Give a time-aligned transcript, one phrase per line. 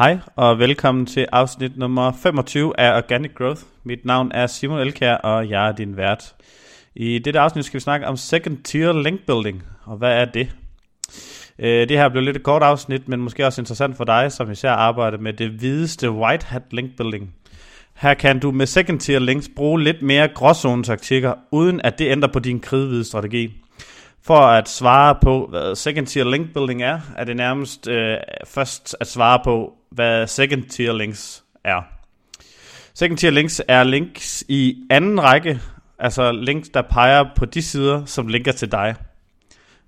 [0.00, 3.62] Hej og velkommen til afsnit nummer 25 af Organic Growth.
[3.84, 6.34] Mit navn er Simon Elkær, og jeg er din vært.
[6.94, 10.48] I dette afsnit skal vi snakke om Second Tier Link Building, og hvad er det?
[11.58, 14.50] Øh, det her bliver lidt et kort afsnit, men måske også interessant for dig, som
[14.50, 17.34] især arbejder med det hvideste White Hat Link Building.
[17.94, 22.32] Her kan du med Second Tier Links bruge lidt mere gråzone-taktikker, uden at det ændrer
[22.32, 23.62] på din kridhvide strategi.
[24.22, 28.16] For at svare på, hvad second tier link building er, er det nærmest øh,
[28.46, 31.82] først at svare på, hvad second tier links er.
[32.94, 35.60] Second tier links er links i anden række,
[35.98, 38.94] altså links, der peger på de sider, som linker til dig.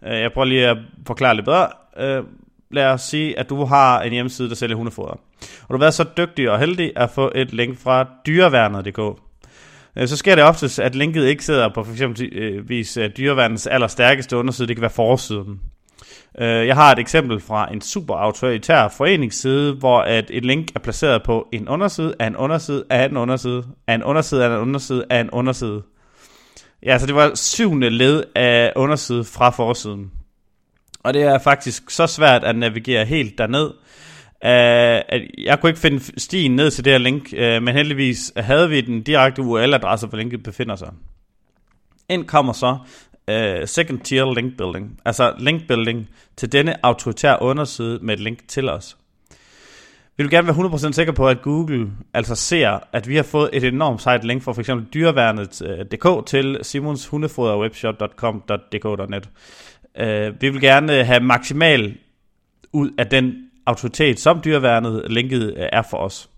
[0.05, 1.69] Øh, jeg prøver lige at forklare lidt bedre.
[1.97, 2.25] Øh,
[2.71, 5.13] lad os sige, at du har en hjemmeside, der sælger hundefoder.
[5.43, 9.19] Og du har været så dygtig og heldig at få et link fra dyreværnet.dk.
[9.99, 13.11] Øh, så sker det oftest, at linket ikke sidder på for eksempel øh, vis øh,
[13.17, 14.69] dyrevandens allerstærkeste underside.
[14.69, 15.61] Det kan være forsiden.
[16.39, 20.81] Øh, jeg har et eksempel fra en super autoritær foreningsside, hvor at et link er
[20.81, 24.61] placeret på en underside af en underside af en underside af en underside af en
[24.61, 25.83] underside af en underside.
[26.83, 30.11] Ja, så det var syvende led af underside fra forsiden.
[31.05, 33.71] Og det er faktisk så svært at navigere helt derned,
[34.45, 38.33] Øh, at jeg kunne ikke finde stien ned til det her link, øh, men heldigvis
[38.37, 40.93] havde vi den direkte URL-adresse, hvor linket befinder sig.
[42.09, 42.79] Ind kommer så
[43.29, 48.49] uh, second tier link building, altså link building til denne autoritære underside med et link
[48.49, 48.97] til os.
[50.17, 50.57] Vi vil gerne være
[50.89, 54.43] 100% sikre på, at Google altså ser, at vi har fået et enormt sejt link
[54.43, 54.71] fra f.eks.
[54.95, 59.29] dyreværnet.dk til simonshundefoderwebshop.com.dk.net.
[60.01, 61.97] Uh, vi vil gerne have maksimal
[62.73, 66.29] ud af den autoritet, som dyreværnet linket øh, er for os.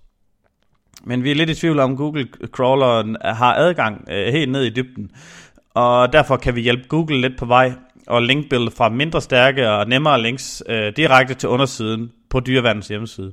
[1.04, 4.62] Men vi er lidt i tvivl om, Google crawleren øh, har adgang øh, helt ned
[4.64, 5.10] i dybden
[5.74, 7.72] og derfor kan vi hjælpe Google lidt på vej
[8.06, 13.32] og linkbuilde fra mindre stærke og nemmere links øh, direkte til undersiden på dyrevandens hjemmeside.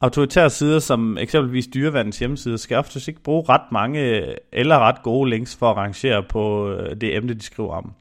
[0.00, 5.02] Autoritære sider som eksempelvis dyrevandens hjemmeside skal ofte ikke bruge ret mange øh, eller ret
[5.02, 7.92] gode links for at rangere på øh, det emne, de skriver om.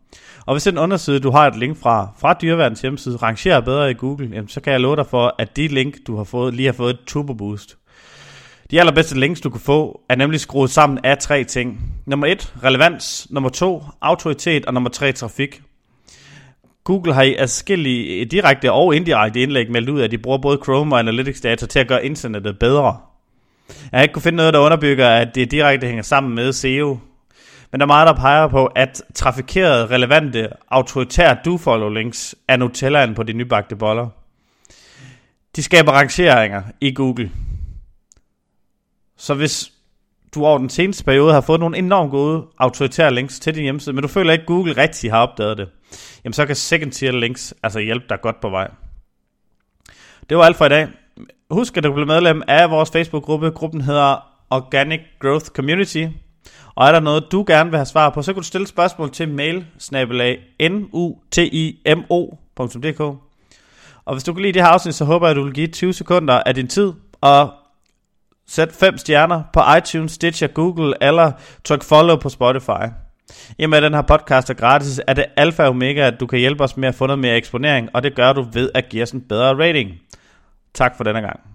[0.46, 3.94] Og hvis en underside, du har et link fra, fra dyrevandens hjemmeside, rangerer bedre i
[3.94, 6.66] Google, jamen, så kan jeg love dig for, at de link, du har fået, lige
[6.66, 7.78] har fået et turbo boost.
[8.72, 11.96] De allerbedste links, du kan få, er nemlig skruet sammen af tre ting.
[12.06, 13.28] Nummer 1, relevans.
[13.30, 14.66] Nummer 2, autoritet.
[14.66, 15.62] Og nummer 3, trafik.
[16.86, 20.96] Google har i adskillige direkte og indirekte indlæg meldt ud, at de bruger både Chrome
[20.96, 22.98] og Analytics data til at gøre internettet bedre.
[23.70, 27.00] Jeg har ikke kunne finde noget, der underbygger, at det direkte hænger sammen med SEO.
[27.72, 33.16] Men der er meget, der peger på, at trafikerede, relevante, autoritære do-follow links er Nutellaen
[33.16, 34.08] på de nybagte boller.
[35.56, 37.32] De skaber rangeringer i Google.
[39.18, 39.72] Så hvis
[40.36, 43.96] du over den seneste periode har fået nogle enormt gode autoritære links til din hjemmeside,
[43.96, 45.70] men du føler ikke, at Google rigtig har opdaget det,
[46.24, 48.72] jamen så kan second tier links altså hjælpe dig godt på vej.
[50.30, 50.88] Det var alt for i dag.
[51.52, 53.52] Husk, at du bliver medlem af vores Facebook-gruppe.
[53.52, 56.06] Gruppen hedder Organic Growth Community.
[56.76, 59.12] Og er der noget, du gerne vil have svar på, så kan du stille spørgsmål
[59.12, 59.66] til mail
[60.70, 61.50] nutimo.dk.
[64.06, 65.68] Og hvis du kan lide det her afsnit, så håber jeg, at du vil give
[65.68, 67.54] 20 sekunder af din tid og
[68.48, 71.32] Sæt fem stjerner på iTunes, Stitcher, Google eller
[71.64, 72.86] tryk follow på Spotify.
[73.58, 76.40] I med den her podcast er gratis, er det alfa og omega, at du kan
[76.40, 79.04] hjælpe os med at få noget mere eksponering, og det gør du ved at give
[79.04, 79.92] os en bedre rating.
[80.74, 81.55] Tak for denne gang.